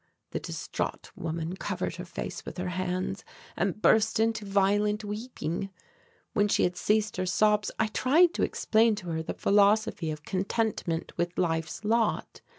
The 0.31 0.39
distraught 0.39 1.11
woman 1.15 1.55
covered 1.55 1.97
her 1.97 2.05
face 2.05 2.43
with 2.43 2.57
her 2.57 2.69
hands 2.69 3.23
and 3.55 3.79
burst 3.83 4.19
into 4.19 4.45
violent 4.45 5.05
weeping. 5.05 5.69
When 6.33 6.47
she 6.47 6.63
had 6.63 6.75
ceased 6.75 7.17
her 7.17 7.27
sobs 7.27 7.69
I 7.77 7.85
tried 7.85 8.33
to 8.33 8.41
explain 8.43 8.95
to 8.95 9.09
her 9.11 9.21
the 9.21 9.35
philosophy 9.35 10.09
of 10.09 10.23
contentment 10.23 11.15
with 11.19 11.37
life's 11.37 11.85
lot. 11.85 12.41